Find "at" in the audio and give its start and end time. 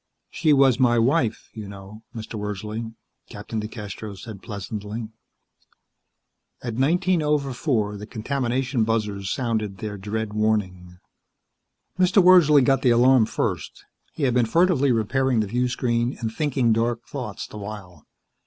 6.63-6.73